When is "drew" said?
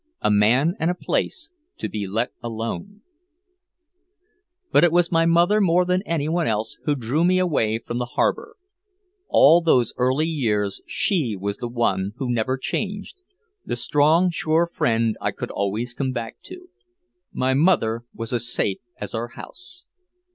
6.95-7.23